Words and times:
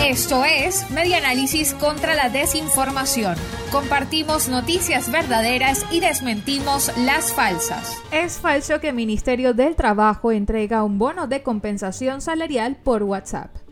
Esto 0.00 0.44
es 0.44 0.90
Media 0.90 1.18
Análisis 1.18 1.72
contra 1.74 2.14
la 2.14 2.28
Desinformación. 2.28 3.36
Compartimos 3.70 4.48
noticias 4.48 5.10
verdaderas 5.10 5.86
y 5.90 6.00
desmentimos 6.00 6.90
las 6.98 7.32
falsas. 7.32 7.96
Es 8.10 8.38
falso 8.38 8.80
que 8.80 8.88
el 8.88 8.96
Ministerio 8.96 9.54
del 9.54 9.76
Trabajo 9.76 10.32
entrega 10.32 10.82
un 10.82 10.98
bono 10.98 11.28
de 11.28 11.42
compensación 11.42 12.20
salarial 12.20 12.76
por 12.82 13.04
WhatsApp. 13.04 13.63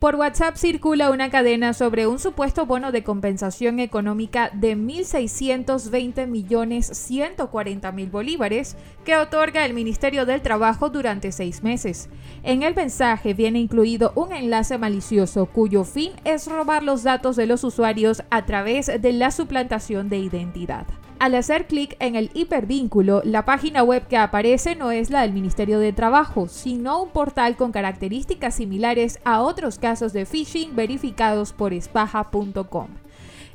Por 0.00 0.16
WhatsApp 0.16 0.56
circula 0.56 1.10
una 1.10 1.28
cadena 1.28 1.74
sobre 1.74 2.06
un 2.06 2.18
supuesto 2.18 2.64
bono 2.64 2.90
de 2.90 3.04
compensación 3.04 3.80
económica 3.80 4.48
de 4.54 4.74
1.620 4.74 6.26
millones 6.26 6.86
140 6.86 7.92
mil 7.92 8.08
bolívares 8.08 8.78
que 9.04 9.18
otorga 9.18 9.66
el 9.66 9.74
Ministerio 9.74 10.24
del 10.24 10.40
Trabajo 10.40 10.88
durante 10.88 11.32
seis 11.32 11.62
meses. 11.62 12.08
En 12.42 12.62
el 12.62 12.74
mensaje 12.74 13.34
viene 13.34 13.58
incluido 13.58 14.14
un 14.14 14.32
enlace 14.32 14.78
malicioso 14.78 15.44
cuyo 15.44 15.84
fin 15.84 16.12
es 16.24 16.46
robar 16.46 16.82
los 16.82 17.02
datos 17.02 17.36
de 17.36 17.44
los 17.44 17.62
usuarios 17.62 18.22
a 18.30 18.46
través 18.46 18.86
de 18.86 19.12
la 19.12 19.30
suplantación 19.30 20.08
de 20.08 20.16
identidad. 20.16 20.86
Al 21.20 21.34
hacer 21.34 21.66
clic 21.66 21.96
en 21.98 22.16
el 22.16 22.30
hipervínculo, 22.32 23.20
la 23.26 23.44
página 23.44 23.82
web 23.82 24.06
que 24.08 24.16
aparece 24.16 24.74
no 24.74 24.90
es 24.90 25.10
la 25.10 25.20
del 25.20 25.34
Ministerio 25.34 25.78
de 25.78 25.92
Trabajo, 25.92 26.48
sino 26.48 27.02
un 27.02 27.10
portal 27.10 27.58
con 27.58 27.72
características 27.72 28.54
similares 28.54 29.20
a 29.22 29.42
otros 29.42 29.78
casos 29.78 30.14
de 30.14 30.24
phishing 30.24 30.74
verificados 30.74 31.52
por 31.52 31.74
espaja.com. 31.74 32.88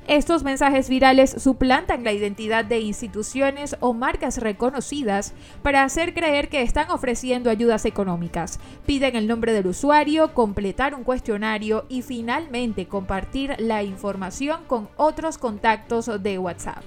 Estos 0.07 0.43
mensajes 0.43 0.89
virales 0.89 1.31
suplantan 1.41 2.03
la 2.03 2.13
identidad 2.13 2.63
de 2.63 2.81
instituciones 2.81 3.75
o 3.79 3.93
marcas 3.93 4.37
reconocidas 4.37 5.33
para 5.63 5.83
hacer 5.83 6.13
creer 6.13 6.49
que 6.49 6.61
están 6.61 6.91
ofreciendo 6.91 7.49
ayudas 7.49 7.85
económicas. 7.85 8.59
Piden 8.85 9.15
el 9.15 9.25
nombre 9.25 9.53
del 9.53 9.65
usuario, 9.65 10.35
completar 10.35 10.93
un 10.93 11.03
cuestionario 11.03 11.85
y 11.89 12.03
finalmente 12.03 12.85
compartir 12.85 13.55
la 13.57 13.81
información 13.81 14.65
con 14.67 14.87
otros 14.97 15.39
contactos 15.39 16.11
de 16.21 16.37
WhatsApp. 16.37 16.83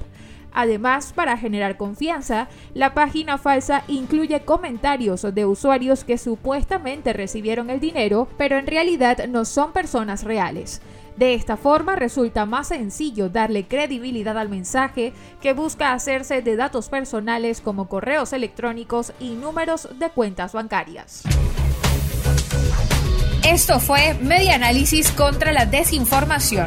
Además, 0.53 1.13
para 1.15 1.37
generar 1.37 1.77
confianza, 1.77 2.49
la 2.75 2.95
página 2.95 3.39
falsa 3.39 3.85
incluye 3.89 4.41
comentarios 4.41 5.23
de 5.23 5.47
usuarios 5.47 6.05
que 6.05 6.19
supuestamente 6.19 7.13
recibieron 7.13 7.71
el 7.71 7.81
dinero, 7.81 8.29
pero 8.37 8.59
en 8.59 8.67
realidad 8.67 9.27
no 9.29 9.45
son 9.45 9.73
personas 9.73 10.25
reales. 10.25 10.81
De 11.17 11.35
esta 11.35 11.57
forma 11.57 11.97
resulta 11.97 12.47
más 12.47 12.69
sencillo 12.69 13.29
darle 13.29 13.67
credibilidad 13.67 14.39
al 14.39 14.49
mensaje 14.49 15.13
que 15.43 15.53
busca 15.53 15.93
hacerse 15.93 16.43
de 16.43 16.55
datos 16.55 16.89
personales 16.89 17.61
como 17.61 17.89
correos 17.89 18.33
electrónicos 18.33 19.13
y 19.19 19.31
números 19.31 19.89
de 19.99 20.11
cuentas 20.11 20.53
bancarias. 20.53 21.25
Esto 23.45 23.81
fue 23.81 24.15
Media 24.21 24.55
Análisis 24.55 25.11
contra 25.11 25.53
la 25.53 25.67
Desinformación. 25.67 26.67